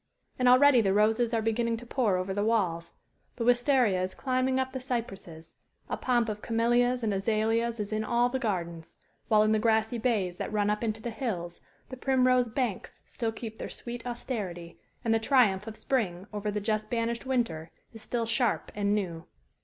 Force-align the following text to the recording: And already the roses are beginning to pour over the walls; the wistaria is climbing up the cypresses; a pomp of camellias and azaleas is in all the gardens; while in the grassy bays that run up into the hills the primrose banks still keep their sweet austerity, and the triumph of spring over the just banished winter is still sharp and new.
And 0.39 0.49
already 0.49 0.81
the 0.81 0.95
roses 0.95 1.31
are 1.31 1.43
beginning 1.43 1.77
to 1.77 1.85
pour 1.85 2.17
over 2.17 2.33
the 2.33 2.43
walls; 2.43 2.93
the 3.35 3.43
wistaria 3.43 4.01
is 4.01 4.15
climbing 4.15 4.59
up 4.59 4.71
the 4.73 4.79
cypresses; 4.79 5.53
a 5.91 5.95
pomp 5.95 6.27
of 6.27 6.41
camellias 6.41 7.03
and 7.03 7.13
azaleas 7.13 7.79
is 7.79 7.93
in 7.93 8.03
all 8.03 8.27
the 8.27 8.39
gardens; 8.39 8.97
while 9.27 9.43
in 9.43 9.51
the 9.51 9.59
grassy 9.59 9.99
bays 9.99 10.37
that 10.37 10.51
run 10.51 10.71
up 10.71 10.83
into 10.83 11.03
the 11.03 11.11
hills 11.11 11.61
the 11.89 11.97
primrose 11.97 12.49
banks 12.49 13.01
still 13.05 13.31
keep 13.31 13.59
their 13.59 13.69
sweet 13.69 14.03
austerity, 14.07 14.79
and 15.05 15.13
the 15.13 15.19
triumph 15.19 15.67
of 15.67 15.77
spring 15.77 16.25
over 16.33 16.49
the 16.49 16.59
just 16.59 16.89
banished 16.89 17.27
winter 17.27 17.69
is 17.93 18.01
still 18.01 18.25
sharp 18.25 18.71
and 18.73 18.95
new. 18.95 19.27